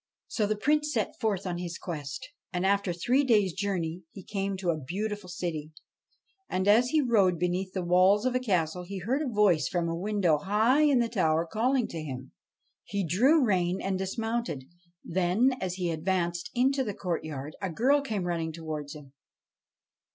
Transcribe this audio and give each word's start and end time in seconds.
So 0.27 0.47
the 0.47 0.55
Prince 0.55 0.91
set 0.91 1.19
forth 1.19 1.45
on 1.45 1.59
his 1.59 1.77
quest; 1.77 2.27
and 2.51 2.65
after 2.65 2.91
three 2.91 3.23
days' 3.23 3.53
journey, 3.53 4.01
he 4.13 4.23
came 4.23 4.57
to 4.57 4.71
a 4.71 4.75
beautiful 4.79 5.29
city. 5.29 5.73
And, 6.49 6.67
as 6.67 6.87
he 6.89 7.01
rode 7.03 7.37
beneath 7.37 7.73
the 7.73 7.83
108 7.83 7.91
BASHTCHELIK 7.91 8.09
walls 8.09 8.25
of 8.25 8.33
a 8.33 8.39
castle, 8.39 8.81
he 8.83 8.97
heard 8.97 9.21
a 9.21 9.27
voice 9.27 9.67
from 9.67 9.87
a 9.87 9.95
window 9.95 10.39
high 10.39 10.81
in 10.81 10.97
the 10.97 11.07
tower, 11.07 11.45
calling 11.45 11.87
to 11.89 12.01
him. 12.01 12.31
He 12.83 13.03
drew 13.05 13.45
rein 13.45 13.79
and 13.79 13.99
dismounted; 13.99 14.63
then, 15.03 15.51
as 15.61 15.75
he 15.75 15.91
advanced 15.91 16.49
into 16.55 16.83
the 16.83 16.95
courtyard, 16.95 17.55
a 17.61 17.69
girl 17.69 18.01
came 18.01 18.23
running 18.23 18.51
towards 18.51 18.95
him. 18.95 19.13